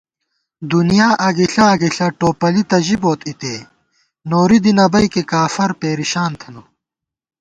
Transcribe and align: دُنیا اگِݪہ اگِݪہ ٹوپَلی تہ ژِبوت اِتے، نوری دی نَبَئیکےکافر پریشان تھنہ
دُنیا 0.71 1.09
اگِݪہ 1.27 1.63
اگِݪہ 1.73 2.07
ٹوپَلی 2.19 2.63
تہ 2.69 2.77
ژِبوت 2.85 3.19
اِتے، 3.29 3.55
نوری 4.29 4.57
دی 4.63 4.71
نَبَئیکےکافر 4.77 5.69
پریشان 5.79 6.31
تھنہ 6.39 6.61